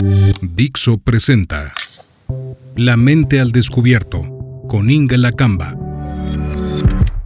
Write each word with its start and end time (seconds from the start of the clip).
Dixo 0.00 0.98
presenta 0.98 1.72
La 2.76 2.96
mente 2.96 3.40
al 3.40 3.50
descubierto 3.50 4.22
con 4.68 4.90
Inga 4.90 5.16
Lacamba. 5.16 5.74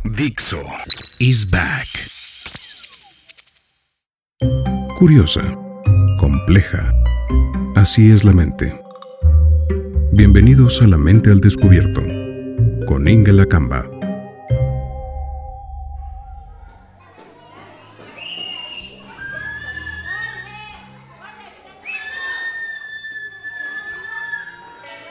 Dixo 0.04 0.60
is 1.18 1.50
back. 1.50 1.88
Curiosa, 4.98 5.42
compleja. 6.18 6.94
Así 7.76 8.10
es 8.10 8.24
la 8.24 8.32
mente. 8.32 8.74
Bienvenidos 10.12 10.80
a 10.80 10.88
La 10.88 10.96
mente 10.96 11.30
al 11.30 11.40
descubierto 11.40 12.00
con 12.86 13.06
Inga 13.06 13.32
Lacamba. 13.32 13.91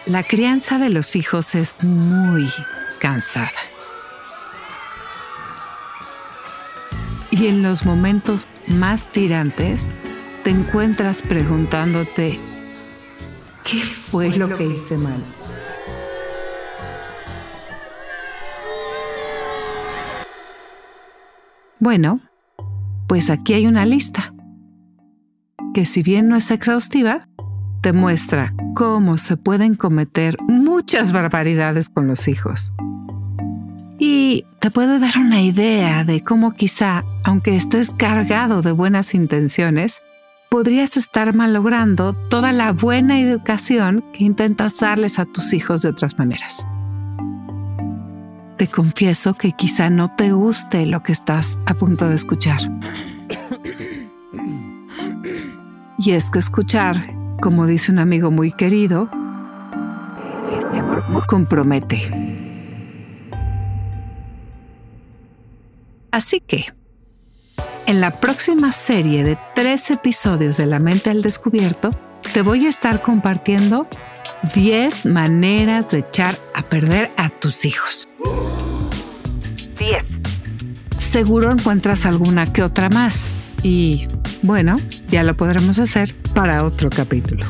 La 0.07 0.23
crianza 0.23 0.79
de 0.79 0.89
los 0.89 1.15
hijos 1.15 1.53
es 1.53 1.75
muy 1.83 2.49
cansada. 2.99 3.49
Y 7.29 7.47
en 7.47 7.61
los 7.61 7.85
momentos 7.85 8.47
más 8.65 9.09
tirantes 9.09 9.89
te 10.43 10.49
encuentras 10.49 11.21
preguntándote, 11.21 12.39
¿qué 13.63 13.77
fue 13.77 14.35
lo 14.35 14.57
que 14.57 14.65
hice 14.65 14.97
mal? 14.97 15.23
Bueno, 21.77 22.21
pues 23.07 23.29
aquí 23.29 23.53
hay 23.53 23.67
una 23.67 23.85
lista, 23.85 24.33
que 25.75 25.85
si 25.85 26.01
bien 26.01 26.27
no 26.27 26.35
es 26.35 26.49
exhaustiva, 26.49 27.27
te 27.81 27.93
muestra 27.93 28.53
cómo 28.75 29.17
se 29.17 29.37
pueden 29.37 29.75
cometer 29.75 30.37
muchas 30.47 31.11
barbaridades 31.11 31.89
con 31.89 32.07
los 32.07 32.27
hijos. 32.27 32.73
Y 33.99 34.45
te 34.59 34.71
puede 34.71 34.99
dar 34.99 35.17
una 35.17 35.41
idea 35.41 36.03
de 36.03 36.21
cómo 36.21 36.53
quizá, 36.53 37.03
aunque 37.23 37.55
estés 37.55 37.91
cargado 37.91 38.61
de 38.61 38.71
buenas 38.71 39.13
intenciones, 39.13 40.01
podrías 40.49 40.97
estar 40.97 41.35
malogrando 41.35 42.13
toda 42.29 42.51
la 42.51 42.71
buena 42.71 43.19
educación 43.19 44.03
que 44.13 44.23
intentas 44.23 44.79
darles 44.79 45.19
a 45.19 45.25
tus 45.25 45.53
hijos 45.53 45.81
de 45.81 45.89
otras 45.89 46.17
maneras. 46.17 46.65
Te 48.57 48.67
confieso 48.67 49.33
que 49.33 49.53
quizá 49.53 49.89
no 49.89 50.13
te 50.15 50.31
guste 50.31 50.85
lo 50.85 51.01
que 51.01 51.11
estás 51.11 51.59
a 51.65 51.73
punto 51.73 52.07
de 52.09 52.15
escuchar. 52.15 52.59
Y 56.03 56.13
es 56.13 56.31
que 56.31 56.39
escuchar 56.39 57.20
como 57.41 57.65
dice 57.65 57.91
un 57.91 57.99
amigo 57.99 58.31
muy 58.31 58.51
querido, 58.51 59.09
compromete. 61.27 62.09
Así 66.11 66.41
que, 66.41 66.65
en 67.85 68.01
la 68.01 68.19
próxima 68.19 68.71
serie 68.71 69.23
de 69.23 69.37
tres 69.55 69.89
episodios 69.91 70.57
de 70.57 70.65
La 70.65 70.79
mente 70.79 71.09
al 71.09 71.21
descubierto, 71.21 71.91
te 72.33 72.41
voy 72.41 72.65
a 72.65 72.69
estar 72.69 73.01
compartiendo 73.01 73.87
10 74.53 75.07
maneras 75.07 75.91
de 75.91 75.99
echar 75.99 76.37
a 76.53 76.63
perder 76.63 77.11
a 77.17 77.29
tus 77.29 77.65
hijos. 77.65 78.07
10. 79.79 80.05
Seguro 80.95 81.51
encuentras 81.51 82.05
alguna 82.05 82.51
que 82.53 82.61
otra 82.63 82.89
más. 82.89 83.31
Y 83.63 84.07
bueno, 84.41 84.77
ya 85.11 85.23
lo 85.23 85.35
podremos 85.35 85.77
hacer 85.77 86.15
para 86.33 86.63
otro 86.63 86.89
capítulo. 86.89 87.45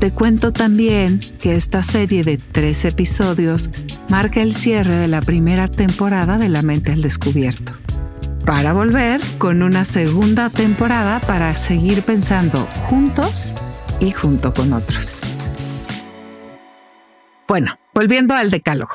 Te 0.00 0.10
cuento 0.10 0.52
también 0.52 1.20
que 1.40 1.54
esta 1.54 1.82
serie 1.82 2.24
de 2.24 2.38
tres 2.38 2.84
episodios 2.84 3.68
marca 4.08 4.40
el 4.40 4.54
cierre 4.54 4.94
de 4.94 5.08
la 5.08 5.20
primera 5.20 5.68
temporada 5.68 6.38
de 6.38 6.48
La 6.48 6.62
Mente 6.62 6.92
al 6.92 7.02
Descubierto, 7.02 7.72
para 8.46 8.72
volver 8.72 9.20
con 9.38 9.62
una 9.62 9.84
segunda 9.84 10.50
temporada 10.50 11.20
para 11.20 11.54
seguir 11.56 12.02
pensando 12.02 12.60
juntos 12.88 13.54
y 14.00 14.12
junto 14.12 14.54
con 14.54 14.72
otros. 14.72 15.20
Bueno, 17.46 17.78
volviendo 17.94 18.34
al 18.34 18.50
decálogo. 18.50 18.94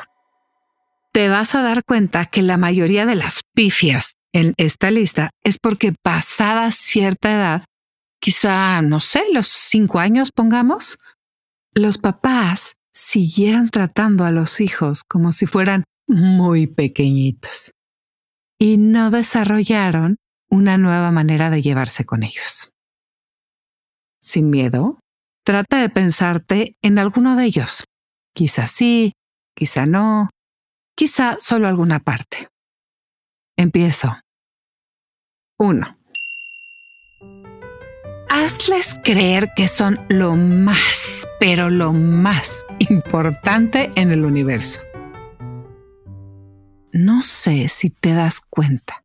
Te 1.11 1.27
vas 1.27 1.53
a 1.53 1.61
dar 1.61 1.83
cuenta 1.83 2.25
que 2.25 2.41
la 2.41 2.57
mayoría 2.57 3.05
de 3.05 3.15
las 3.15 3.43
pifias 3.53 4.15
en 4.33 4.53
esta 4.57 4.91
lista 4.91 5.29
es 5.43 5.57
porque 5.59 5.93
pasada 6.03 6.71
cierta 6.71 7.31
edad, 7.31 7.65
quizá, 8.19 8.81
no 8.81 8.99
sé, 8.99 9.23
los 9.31 9.47
cinco 9.47 9.99
años 9.99 10.31
pongamos, 10.31 10.97
los 11.73 11.97
papás 11.97 12.73
siguieran 12.93 13.69
tratando 13.69 14.25
a 14.25 14.31
los 14.31 14.59
hijos 14.61 15.03
como 15.03 15.31
si 15.31 15.45
fueran 15.45 15.83
muy 16.07 16.67
pequeñitos 16.67 17.71
y 18.59 18.77
no 18.77 19.11
desarrollaron 19.11 20.17
una 20.49 20.77
nueva 20.77 21.11
manera 21.11 21.49
de 21.49 21.61
llevarse 21.61 22.05
con 22.05 22.23
ellos. 22.23 22.69
Sin 24.21 24.49
miedo, 24.49 24.99
trata 25.43 25.81
de 25.81 25.89
pensarte 25.89 26.77
en 26.81 26.99
alguno 26.99 27.35
de 27.35 27.45
ellos. 27.45 27.83
Quizá 28.33 28.67
sí, 28.67 29.13
quizá 29.55 29.85
no, 29.85 30.29
quizá 30.95 31.37
solo 31.39 31.67
alguna 31.67 31.99
parte. 31.99 32.47
Empiezo. 33.57 34.17
1. 35.59 35.97
Hazles 38.29 38.95
creer 39.03 39.51
que 39.55 39.67
son 39.67 39.99
lo 40.09 40.35
más, 40.35 41.27
pero 41.39 41.69
lo 41.69 41.93
más 41.93 42.65
importante 42.79 43.91
en 43.95 44.11
el 44.11 44.25
universo. 44.25 44.81
No 46.91 47.21
sé 47.21 47.69
si 47.69 47.89
te 47.89 48.13
das 48.13 48.41
cuenta, 48.41 49.03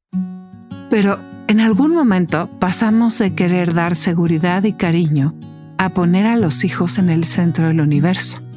pero 0.91 1.19
en 1.47 1.61
algún 1.61 1.95
momento 1.95 2.51
pasamos 2.59 3.19
de 3.19 3.35
querer 3.35 3.75
dar 3.75 3.97
seguridad 3.97 4.65
y 4.65 4.73
cariño 4.73 5.35
a 5.77 5.91
poner 5.91 6.27
a 6.27 6.37
los 6.37 6.65
hijos 6.65 6.99
en 6.99 7.11
el 7.11 7.25
centro 7.25 7.69
del 7.69 7.81
universo 7.81 8.48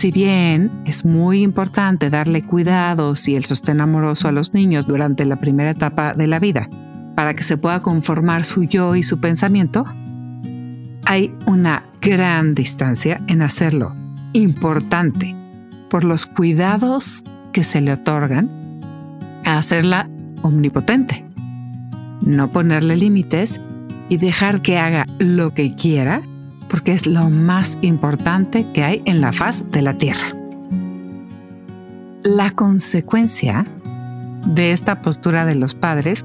si 0.00 0.10
bien 0.10 0.70
es 0.86 1.04
muy 1.04 1.42
importante 1.42 2.08
darle 2.08 2.42
cuidados 2.42 3.28
y 3.28 3.36
el 3.36 3.44
sostén 3.44 3.82
amoroso 3.82 4.28
a 4.28 4.32
los 4.32 4.54
niños 4.54 4.86
durante 4.86 5.26
la 5.26 5.36
primera 5.36 5.72
etapa 5.72 6.14
de 6.14 6.26
la 6.26 6.38
vida 6.38 6.70
para 7.14 7.34
que 7.34 7.42
se 7.42 7.58
pueda 7.58 7.82
conformar 7.82 8.46
su 8.46 8.64
yo 8.64 8.96
y 8.96 9.02
su 9.02 9.20
pensamiento, 9.20 9.84
hay 11.04 11.34
una 11.44 11.82
gran 12.00 12.54
distancia 12.54 13.20
en 13.26 13.42
hacerlo 13.42 13.94
importante 14.32 15.36
por 15.90 16.04
los 16.04 16.24
cuidados 16.24 17.22
que 17.52 17.62
se 17.62 17.82
le 17.82 17.92
otorgan 17.92 18.48
a 19.44 19.58
hacerla 19.58 20.08
omnipotente. 20.40 21.26
No 22.22 22.48
ponerle 22.48 22.96
límites 22.96 23.60
y 24.08 24.16
dejar 24.16 24.62
que 24.62 24.78
haga 24.78 25.04
lo 25.18 25.52
que 25.52 25.74
quiera 25.74 26.22
porque 26.70 26.92
es 26.92 27.06
lo 27.06 27.28
más 27.28 27.76
importante 27.82 28.64
que 28.72 28.84
hay 28.84 29.02
en 29.04 29.20
la 29.20 29.32
faz 29.32 29.70
de 29.70 29.82
la 29.82 29.98
Tierra. 29.98 30.34
La 32.22 32.50
consecuencia 32.52 33.66
de 34.46 34.72
esta 34.72 35.02
postura 35.02 35.44
de 35.44 35.56
los 35.56 35.74
padres 35.74 36.24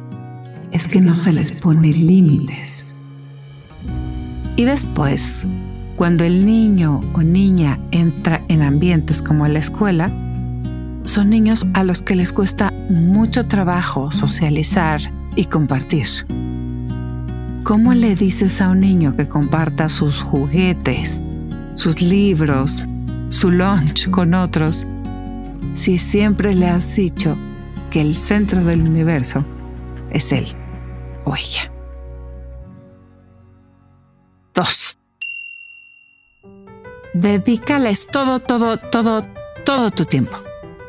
es 0.71 0.87
que 0.87 1.01
no 1.01 1.15
se 1.15 1.33
les 1.33 1.61
pone 1.61 1.89
límites. 1.89 2.93
Y 4.55 4.63
después, 4.63 5.41
cuando 5.95 6.23
el 6.23 6.45
niño 6.45 7.01
o 7.13 7.21
niña 7.21 7.79
entra 7.91 8.41
en 8.47 8.61
ambientes 8.61 9.21
como 9.21 9.47
la 9.47 9.59
escuela, 9.59 10.09
son 11.03 11.29
niños 11.29 11.65
a 11.73 11.83
los 11.83 12.01
que 12.01 12.15
les 12.15 12.33
cuesta 12.33 12.71
mucho 12.89 13.47
trabajo 13.47 14.11
socializar 14.11 15.01
y 15.35 15.45
compartir. 15.45 16.07
¿Cómo 17.65 17.95
le 17.95 18.13
dices 18.13 18.61
a 18.61 18.69
un 18.69 18.79
niño 18.79 19.17
que 19.17 19.27
comparta 19.27 19.89
sus 19.89 20.21
juguetes, 20.21 21.19
sus 21.73 21.99
libros, 21.99 22.83
su 23.29 23.49
lunch 23.49 24.07
con 24.11 24.35
otros, 24.35 24.85
si 25.73 25.97
siempre 25.97 26.53
le 26.53 26.67
has 26.67 26.95
dicho 26.95 27.35
que 27.89 28.01
el 28.01 28.13
centro 28.13 28.63
del 28.63 28.81
universo 28.81 29.43
es 30.11 30.31
él 30.31 30.45
o 31.23 31.35
ella? 31.35 31.71
Dos. 34.53 34.99
Dedícales 37.15 38.05
todo, 38.05 38.41
todo, 38.41 38.77
todo, 38.77 39.25
todo 39.65 39.89
tu 39.89 40.05
tiempo. 40.05 40.37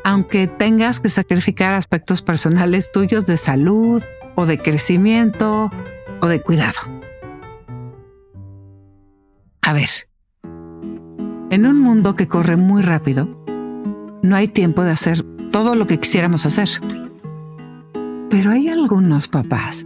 Aunque 0.03 0.45
tengas 0.45 0.99
que 0.99 1.09
sacrificar 1.09 1.73
aspectos 1.73 2.21
personales 2.21 2.91
tuyos 2.91 3.25
de 3.25 3.37
salud 3.37 4.03
o 4.35 4.45
de 4.45 4.59
crecimiento 4.59 5.71
o 6.21 6.27
de 6.27 6.41
cuidado. 6.41 6.79
A 9.61 9.73
ver, 9.73 9.89
en 11.49 11.65
un 11.65 11.79
mundo 11.79 12.15
que 12.15 12.27
corre 12.27 12.55
muy 12.55 12.81
rápido, 12.81 13.27
no 14.21 14.35
hay 14.35 14.47
tiempo 14.47 14.83
de 14.83 14.91
hacer 14.91 15.23
todo 15.51 15.75
lo 15.75 15.87
que 15.87 15.99
quisiéramos 15.99 16.45
hacer. 16.45 16.69
Pero 18.29 18.51
hay 18.51 18.67
algunos 18.67 19.27
papás 19.27 19.85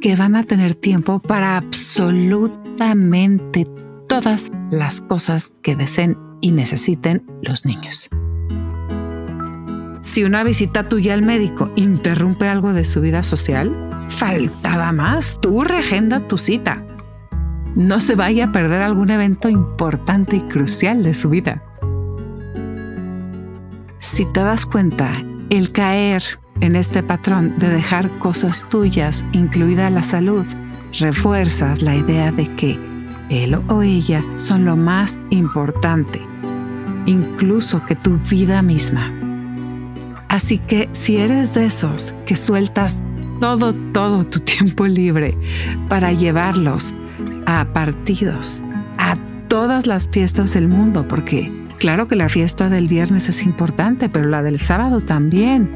que 0.00 0.16
van 0.16 0.36
a 0.36 0.44
tener 0.44 0.74
tiempo 0.74 1.18
para 1.18 1.56
absolutamente 1.56 3.66
todas 4.08 4.50
las 4.70 5.00
cosas 5.00 5.52
que 5.62 5.76
deseen 5.76 6.16
y 6.40 6.52
necesiten 6.52 7.24
los 7.42 7.64
niños. 7.64 8.10
Si 10.02 10.24
una 10.24 10.44
visita 10.44 10.84
tuya 10.84 11.14
al 11.14 11.22
médico 11.22 11.70
interrumpe 11.76 12.48
algo 12.48 12.72
de 12.72 12.84
su 12.84 13.00
vida 13.00 13.22
social, 13.22 13.89
faltaba 14.10 14.92
más. 14.92 15.38
Tú 15.40 15.64
reagenda 15.64 16.26
tu 16.26 16.36
cita. 16.36 16.84
No 17.74 18.00
se 18.00 18.14
vaya 18.14 18.46
a 18.46 18.52
perder 18.52 18.82
algún 18.82 19.10
evento 19.10 19.48
importante 19.48 20.36
y 20.36 20.40
crucial 20.42 21.02
de 21.02 21.14
su 21.14 21.30
vida. 21.30 21.62
Si 24.00 24.24
te 24.26 24.40
das 24.40 24.66
cuenta, 24.66 25.10
el 25.50 25.72
caer 25.72 26.22
en 26.60 26.76
este 26.76 27.02
patrón 27.02 27.54
de 27.58 27.70
dejar 27.70 28.10
cosas 28.18 28.68
tuyas, 28.68 29.24
incluida 29.32 29.88
la 29.90 30.02
salud, 30.02 30.44
refuerzas 30.98 31.82
la 31.82 31.96
idea 31.96 32.32
de 32.32 32.46
que 32.56 32.78
él 33.30 33.54
o 33.68 33.82
ella 33.82 34.24
son 34.36 34.64
lo 34.64 34.76
más 34.76 35.18
importante, 35.30 36.20
incluso 37.06 37.84
que 37.86 37.94
tu 37.94 38.18
vida 38.18 38.62
misma. 38.62 39.12
Así 40.28 40.58
que 40.58 40.88
si 40.92 41.18
eres 41.18 41.54
de 41.54 41.66
esos 41.66 42.14
que 42.26 42.36
sueltas 42.36 43.02
todo, 43.40 43.74
todo 43.92 44.24
tu 44.24 44.40
tiempo 44.40 44.86
libre 44.86 45.36
para 45.88 46.12
llevarlos 46.12 46.94
a 47.46 47.66
partidos, 47.72 48.62
a 48.98 49.16
todas 49.48 49.86
las 49.86 50.08
fiestas 50.08 50.54
del 50.54 50.68
mundo, 50.68 51.06
porque 51.08 51.50
claro 51.78 52.06
que 52.06 52.16
la 52.16 52.28
fiesta 52.28 52.68
del 52.68 52.88
viernes 52.88 53.28
es 53.28 53.42
importante, 53.42 54.08
pero 54.08 54.28
la 54.28 54.42
del 54.42 54.58
sábado 54.58 55.00
también. 55.00 55.70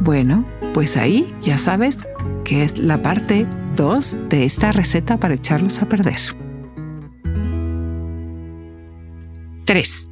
Bueno, 0.00 0.46
pues 0.72 0.96
ahí 0.96 1.34
ya 1.42 1.58
sabes 1.58 2.06
que 2.44 2.62
es 2.62 2.78
la 2.78 3.02
parte 3.02 3.46
2 3.76 4.18
de 4.28 4.44
esta 4.44 4.72
receta 4.72 5.18
para 5.18 5.34
echarlos 5.34 5.82
a 5.82 5.88
perder. 5.88 6.18
3 9.66 10.08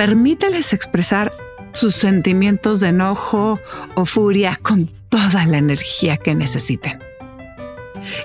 permíteles 0.00 0.72
expresar 0.72 1.30
sus 1.72 1.94
sentimientos 1.94 2.80
de 2.80 2.88
enojo 2.88 3.60
o 3.94 4.04
furia 4.04 4.58
con 4.62 4.90
toda 5.08 5.46
la 5.46 5.58
energía 5.58 6.16
que 6.16 6.34
necesiten. 6.34 7.00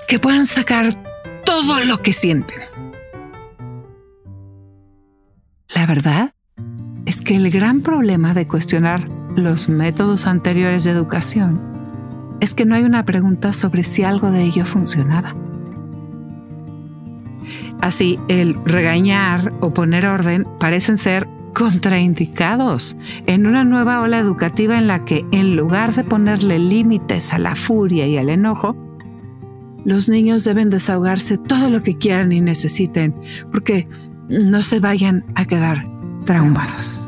Que 0.08 0.18
puedan 0.18 0.46
sacar 0.46 0.94
todo 1.44 1.84
lo 1.84 2.02
que 2.02 2.12
sienten. 2.12 2.60
La 5.74 5.86
verdad 5.86 6.32
es 7.04 7.20
que 7.20 7.36
el 7.36 7.50
gran 7.50 7.82
problema 7.82 8.34
de 8.34 8.48
cuestionar 8.48 9.08
los 9.36 9.68
métodos 9.68 10.26
anteriores 10.26 10.84
de 10.84 10.90
educación 10.90 11.60
es 12.40 12.54
que 12.54 12.64
no 12.64 12.74
hay 12.74 12.84
una 12.84 13.04
pregunta 13.04 13.52
sobre 13.52 13.84
si 13.84 14.02
algo 14.02 14.30
de 14.30 14.42
ello 14.42 14.64
funcionaba. 14.64 15.34
Así, 17.80 18.18
el 18.28 18.56
regañar 18.64 19.52
o 19.60 19.72
poner 19.72 20.06
orden 20.06 20.46
parecen 20.58 20.96
ser 20.96 21.28
contraindicados 21.56 22.98
en 23.26 23.46
una 23.46 23.64
nueva 23.64 24.02
ola 24.02 24.18
educativa 24.18 24.76
en 24.76 24.86
la 24.86 25.06
que 25.06 25.24
en 25.32 25.56
lugar 25.56 25.94
de 25.94 26.04
ponerle 26.04 26.58
límites 26.58 27.32
a 27.32 27.38
la 27.38 27.56
furia 27.56 28.06
y 28.06 28.18
al 28.18 28.28
enojo, 28.28 28.76
los 29.82 30.10
niños 30.10 30.44
deben 30.44 30.68
desahogarse 30.68 31.38
todo 31.38 31.70
lo 31.70 31.82
que 31.82 31.96
quieran 31.96 32.30
y 32.30 32.42
necesiten 32.42 33.14
porque 33.50 33.88
no 34.28 34.62
se 34.62 34.80
vayan 34.80 35.24
a 35.34 35.46
quedar 35.46 35.86
traumados. 36.26 37.02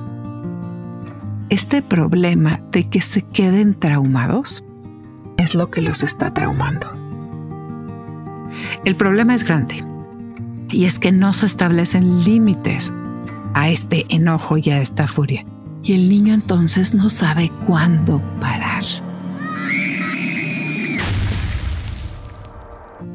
Este 1.50 1.82
problema 1.82 2.58
de 2.72 2.88
que 2.88 3.02
se 3.02 3.20
queden 3.20 3.74
traumados 3.74 4.64
es 5.36 5.54
lo 5.54 5.70
que 5.70 5.82
los 5.82 6.02
está 6.02 6.32
traumando. 6.32 6.86
El 8.86 8.96
problema 8.96 9.34
es 9.34 9.44
grande 9.44 9.84
y 10.70 10.86
es 10.86 10.98
que 10.98 11.12
no 11.12 11.34
se 11.34 11.44
establecen 11.44 12.24
límites 12.24 12.90
a 13.58 13.70
este 13.70 14.06
enojo 14.08 14.56
y 14.56 14.70
a 14.70 14.80
esta 14.80 15.08
furia. 15.08 15.44
Y 15.82 15.94
el 15.94 16.08
niño 16.08 16.32
entonces 16.32 16.94
no 16.94 17.10
sabe 17.10 17.50
cuándo 17.66 18.22
parar. 18.40 18.84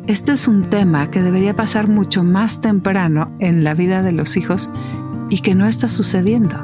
Este 0.05 0.33
es 0.33 0.49
un 0.49 0.63
tema 0.63 1.09
que 1.09 1.21
debería 1.21 1.55
pasar 1.55 1.87
mucho 1.87 2.25
más 2.25 2.59
temprano 2.59 3.33
en 3.39 3.63
la 3.63 3.73
vida 3.73 4.03
de 4.03 4.11
los 4.11 4.35
hijos 4.35 4.69
y 5.29 5.39
que 5.39 5.55
no 5.55 5.65
está 5.65 5.87
sucediendo. 5.87 6.57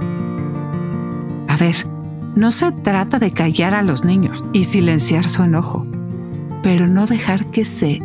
A 1.47 1.55
ver, 1.55 1.87
no 2.35 2.51
se 2.51 2.73
trata 2.73 3.17
de 3.17 3.31
callar 3.31 3.73
a 3.73 3.81
los 3.81 4.03
niños 4.03 4.43
y 4.51 4.65
silenciar 4.65 5.29
su 5.29 5.43
enojo, 5.43 5.87
pero 6.61 6.85
no 6.87 7.05
dejar 7.05 7.45
que 7.45 7.63
se 7.63 8.01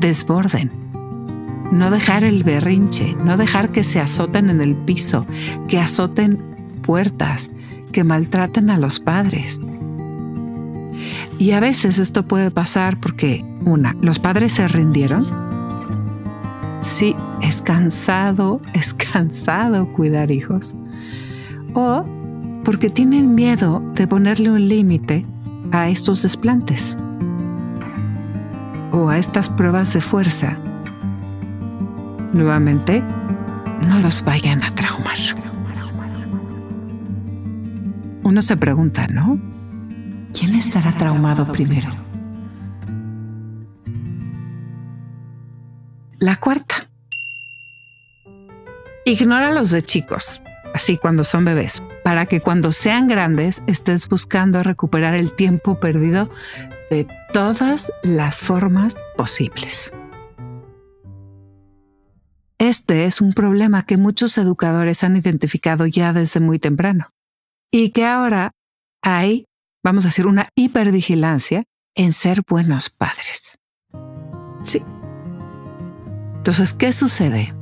desborden 0.00 0.81
no 1.72 1.90
dejar 1.90 2.22
el 2.22 2.44
berrinche, 2.44 3.16
no 3.24 3.36
dejar 3.36 3.72
que 3.72 3.82
se 3.82 3.98
azoten 3.98 4.50
en 4.50 4.60
el 4.60 4.76
piso, 4.76 5.26
que 5.68 5.80
azoten 5.80 6.38
puertas, 6.82 7.50
que 7.92 8.04
maltraten 8.04 8.68
a 8.68 8.76
los 8.76 9.00
padres. 9.00 9.58
Y 11.38 11.52
a 11.52 11.60
veces 11.60 11.98
esto 11.98 12.24
puede 12.24 12.50
pasar 12.50 13.00
porque, 13.00 13.42
una, 13.64 13.96
los 14.02 14.18
padres 14.18 14.52
se 14.52 14.68
rindieron. 14.68 15.26
Sí, 16.80 17.16
es 17.40 17.62
cansado, 17.62 18.60
es 18.74 18.92
cansado 18.92 19.90
cuidar 19.94 20.30
hijos. 20.30 20.76
O 21.74 22.04
porque 22.64 22.90
tienen 22.90 23.34
miedo 23.34 23.82
de 23.94 24.06
ponerle 24.06 24.50
un 24.50 24.68
límite 24.68 25.24
a 25.72 25.88
estos 25.88 26.22
desplantes 26.22 26.96
o 28.92 29.08
a 29.08 29.18
estas 29.18 29.48
pruebas 29.48 29.94
de 29.94 30.02
fuerza 30.02 30.58
Nuevamente, 32.32 33.02
no 33.88 34.00
los 34.00 34.24
vayan 34.24 34.62
a 34.62 34.74
traumar. 34.74 35.16
Uno 38.22 38.40
se 38.40 38.56
pregunta, 38.56 39.06
¿no? 39.08 39.38
¿Quién 40.32 40.54
estará 40.54 40.92
traumado 40.92 41.44
primero? 41.52 41.90
La 46.18 46.36
cuarta. 46.36 46.88
Ignora 49.04 49.52
los 49.52 49.70
de 49.70 49.82
chicos, 49.82 50.40
así 50.72 50.96
cuando 50.96 51.24
son 51.24 51.44
bebés, 51.44 51.82
para 52.04 52.26
que 52.26 52.40
cuando 52.40 52.72
sean 52.72 53.08
grandes 53.08 53.62
estés 53.66 54.08
buscando 54.08 54.62
recuperar 54.62 55.14
el 55.14 55.32
tiempo 55.32 55.80
perdido 55.80 56.30
de 56.90 57.06
todas 57.32 57.92
las 58.04 58.36
formas 58.36 58.94
posibles. 59.16 59.92
Este 62.62 63.06
es 63.06 63.20
un 63.20 63.32
problema 63.32 63.82
que 63.82 63.96
muchos 63.96 64.38
educadores 64.38 65.02
han 65.02 65.16
identificado 65.16 65.84
ya 65.84 66.12
desde 66.12 66.38
muy 66.38 66.60
temprano 66.60 67.10
y 67.72 67.90
que 67.90 68.06
ahora 68.06 68.52
hay, 69.02 69.46
vamos 69.82 70.04
a 70.04 70.08
decir, 70.10 70.28
una 70.28 70.46
hipervigilancia 70.54 71.64
en 71.96 72.12
ser 72.12 72.42
buenos 72.48 72.88
padres. 72.88 73.58
Sí. 74.62 74.80
Entonces, 76.36 76.72
¿qué 76.72 76.92
sucede? 76.92 77.52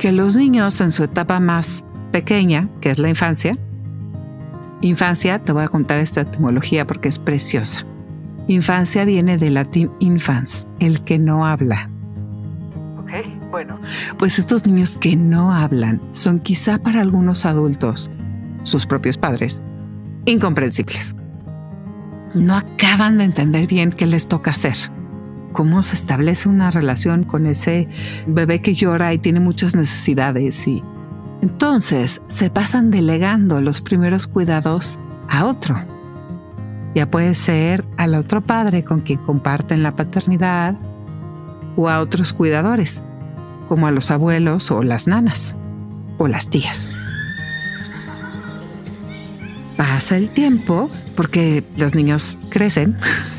Que 0.00 0.10
los 0.10 0.34
niños 0.34 0.80
en 0.80 0.90
su 0.90 1.04
etapa 1.04 1.38
más 1.38 1.84
pequeña, 2.10 2.68
que 2.80 2.90
es 2.90 2.98
la 2.98 3.10
infancia, 3.10 3.52
infancia, 4.80 5.38
te 5.44 5.52
voy 5.52 5.62
a 5.62 5.68
contar 5.68 6.00
esta 6.00 6.22
etimología 6.22 6.88
porque 6.88 7.06
es 7.06 7.20
preciosa. 7.20 7.86
Infancia 8.48 9.04
viene 9.04 9.38
del 9.38 9.54
latín 9.54 9.92
infans, 10.00 10.66
el 10.80 11.04
que 11.04 11.20
no 11.20 11.46
habla. 11.46 11.88
Bueno, 13.50 13.80
pues 14.18 14.38
estos 14.38 14.66
niños 14.66 14.98
que 14.98 15.16
no 15.16 15.52
hablan 15.52 16.02
son 16.10 16.38
quizá 16.38 16.78
para 16.78 17.00
algunos 17.00 17.46
adultos, 17.46 18.10
sus 18.62 18.84
propios 18.84 19.16
padres, 19.16 19.62
incomprensibles. 20.26 21.16
No 22.34 22.54
acaban 22.56 23.16
de 23.16 23.24
entender 23.24 23.66
bien 23.66 23.90
qué 23.90 24.04
les 24.04 24.28
toca 24.28 24.50
hacer. 24.50 24.76
Cómo 25.52 25.82
se 25.82 25.94
establece 25.94 26.50
una 26.50 26.70
relación 26.70 27.24
con 27.24 27.46
ese 27.46 27.88
bebé 28.26 28.60
que 28.60 28.74
llora 28.74 29.14
y 29.14 29.18
tiene 29.18 29.40
muchas 29.40 29.74
necesidades 29.74 30.68
y 30.68 30.82
entonces 31.40 32.20
se 32.26 32.50
pasan 32.50 32.90
delegando 32.90 33.62
los 33.62 33.80
primeros 33.80 34.26
cuidados 34.26 34.98
a 35.30 35.46
otro. 35.46 35.82
Ya 36.94 37.10
puede 37.10 37.32
ser 37.32 37.86
al 37.96 38.14
otro 38.14 38.42
padre 38.42 38.84
con 38.84 39.00
quien 39.00 39.20
comparten 39.20 39.82
la 39.82 39.96
paternidad 39.96 40.76
o 41.76 41.88
a 41.88 42.00
otros 42.00 42.34
cuidadores 42.34 43.02
como 43.68 43.86
a 43.86 43.90
los 43.90 44.10
abuelos 44.10 44.70
o 44.70 44.82
las 44.82 45.06
nanas 45.06 45.54
o 46.16 46.26
las 46.26 46.50
tías. 46.50 46.90
Pasa 49.76 50.16
el 50.16 50.30
tiempo 50.30 50.90
porque 51.14 51.64
los 51.76 51.94
niños 51.94 52.36
crecen 52.50 52.96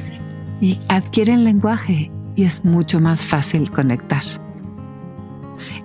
y 0.62 0.80
adquieren 0.88 1.44
lenguaje 1.44 2.12
y 2.36 2.44
es 2.44 2.64
mucho 2.64 3.02
más 3.02 3.26
fácil 3.26 3.72
conectar. 3.72 4.24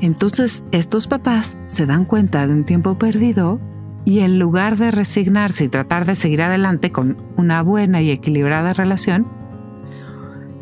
Entonces 0.00 0.62
estos 0.70 1.06
papás 1.06 1.56
se 1.66 1.86
dan 1.86 2.04
cuenta 2.04 2.46
de 2.46 2.52
un 2.52 2.64
tiempo 2.64 2.96
perdido 2.98 3.58
y 4.04 4.20
en 4.20 4.38
lugar 4.38 4.76
de 4.76 4.90
resignarse 4.90 5.64
y 5.64 5.68
tratar 5.68 6.04
de 6.04 6.14
seguir 6.14 6.42
adelante 6.42 6.92
con 6.92 7.16
una 7.36 7.62
buena 7.62 8.02
y 8.02 8.10
equilibrada 8.10 8.74
relación, 8.74 9.26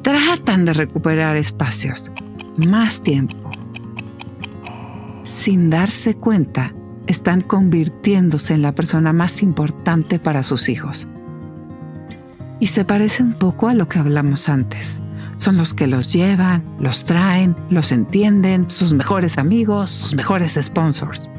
tratan 0.02 0.64
de 0.64 0.72
recuperar 0.72 1.36
espacios, 1.36 2.12
más 2.56 3.02
tiempo. 3.02 3.50
Sin 5.24 5.70
darse 5.70 6.14
cuenta, 6.14 6.74
están 7.06 7.42
convirtiéndose 7.42 8.54
en 8.54 8.62
la 8.62 8.74
persona 8.74 9.12
más 9.12 9.42
importante 9.42 10.18
para 10.18 10.42
sus 10.42 10.68
hijos. 10.68 11.06
Y 12.58 12.66
se 12.68 12.84
parece 12.84 13.22
un 13.22 13.34
poco 13.34 13.68
a 13.68 13.74
lo 13.74 13.88
que 13.88 13.98
hablamos 13.98 14.48
antes. 14.48 15.02
Son 15.36 15.56
los 15.56 15.74
que 15.74 15.86
los 15.86 16.12
llevan, 16.12 16.62
los 16.78 17.04
traen, 17.04 17.56
los 17.70 17.92
entienden, 17.92 18.70
sus 18.70 18.92
mejores 18.92 19.38
amigos, 19.38 19.90
sus 19.90 20.14
mejores 20.14 20.58
sponsors. 20.60 21.30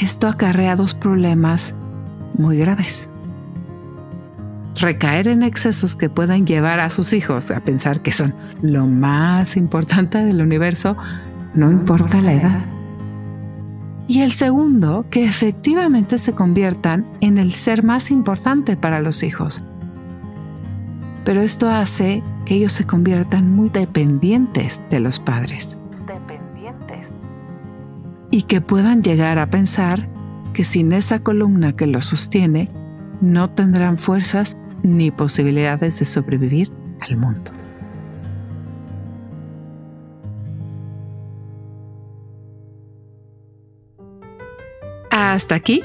Esto 0.00 0.28
acarrea 0.28 0.76
dos 0.76 0.94
problemas 0.94 1.74
muy 2.36 2.58
graves. 2.58 3.08
Recaer 4.80 5.28
en 5.28 5.42
excesos 5.42 5.94
que 5.94 6.10
puedan 6.10 6.46
llevar 6.46 6.80
a 6.80 6.90
sus 6.90 7.12
hijos 7.12 7.50
a 7.50 7.60
pensar 7.60 8.00
que 8.00 8.12
son 8.12 8.34
lo 8.60 8.86
más 8.86 9.56
importante 9.56 10.18
del 10.18 10.40
universo, 10.40 10.96
no 11.54 11.70
importa 11.70 12.20
la 12.20 12.32
edad. 12.34 12.60
Y 14.06 14.20
el 14.20 14.32
segundo, 14.32 15.06
que 15.10 15.24
efectivamente 15.24 16.18
se 16.18 16.34
conviertan 16.34 17.06
en 17.20 17.38
el 17.38 17.52
ser 17.52 17.82
más 17.82 18.10
importante 18.10 18.76
para 18.76 19.00
los 19.00 19.22
hijos. 19.22 19.62
Pero 21.24 21.40
esto 21.40 21.70
hace 21.70 22.22
que 22.44 22.56
ellos 22.56 22.72
se 22.72 22.84
conviertan 22.84 23.50
muy 23.50 23.70
dependientes 23.70 24.80
de 24.90 25.00
los 25.00 25.18
padres 25.20 25.76
y 28.30 28.42
que 28.42 28.60
puedan 28.60 29.02
llegar 29.02 29.38
a 29.38 29.48
pensar 29.48 30.08
que 30.52 30.64
sin 30.64 30.92
esa 30.92 31.20
columna 31.20 31.76
que 31.76 31.86
los 31.86 32.06
sostiene, 32.06 32.68
no 33.20 33.48
tendrán 33.48 33.96
fuerzas 33.96 34.56
ni 34.82 35.10
posibilidades 35.12 36.00
de 36.00 36.04
sobrevivir 36.04 36.68
al 37.00 37.16
mundo. 37.16 37.52
Hasta 45.34 45.56
aquí, 45.56 45.82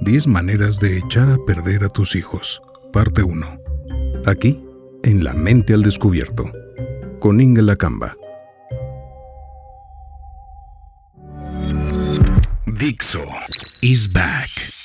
10 0.03 0.29
maneras 0.29 0.79
de 0.79 0.99
echar 0.99 1.29
a 1.31 1.39
perder 1.45 1.83
a 1.83 1.89
tus 1.89 2.15
hijos, 2.15 2.63
parte 2.93 3.25
1. 3.25 3.45
Aquí, 4.25 4.66
en 5.07 5.23
La 5.23 5.35
Mente 5.35 5.73
al 5.73 5.85
Descubierto, 5.85 6.51
con 7.21 7.41
Inga 7.41 7.63
Lacamba. 7.63 8.17
Dixo 12.67 13.23
is 13.83 14.13
back. 14.13 14.76